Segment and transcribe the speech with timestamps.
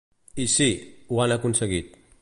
[0.43, 0.69] I sí,
[1.11, 1.95] ho han aconseguit.